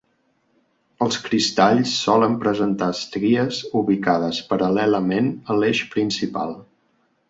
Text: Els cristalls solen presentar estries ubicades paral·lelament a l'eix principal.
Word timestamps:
Els 1.05 1.19
cristalls 1.27 1.93
solen 2.07 2.39
presentar 2.45 2.89
estries 2.95 3.63
ubicades 3.85 4.43
paral·lelament 4.53 5.33
a 5.47 5.63
l'eix 5.63 5.89
principal. 5.97 6.61